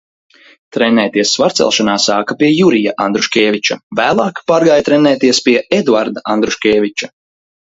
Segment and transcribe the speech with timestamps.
[0.75, 7.13] Trenēties svarcelšanā sāka pie Jurija Andruškēviča, vēlāk pārgāja trenēties pie Eduarda Andruškēviča.